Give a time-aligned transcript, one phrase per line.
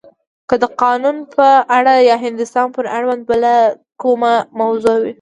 [0.49, 1.47] که د قانون په
[1.77, 3.53] اړه وی یا هندوستان پورې اړونده بله
[4.01, 5.09] کومه موضوع وی.